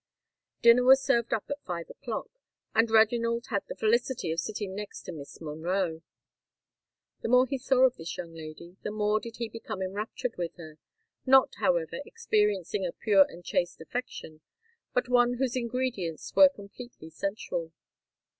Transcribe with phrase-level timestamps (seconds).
[0.63, 2.31] Dinner was served up at five o'clock;
[2.73, 6.01] and Reginald had the felicity of sitting next to Miss Monroe.
[7.21, 10.55] The more he saw of this young lady, the more did he become enraptured with
[10.55, 14.41] her,—not, however, experiencing a pure and chaste affection,
[14.91, 17.71] but one whose ingredients were completely sensual.